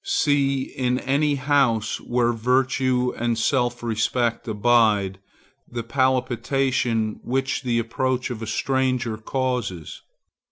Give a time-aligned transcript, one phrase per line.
[0.03, 5.19] See, in any house where virtue and self respect abide,
[5.71, 10.01] the palpitation which the approach of a stranger causes.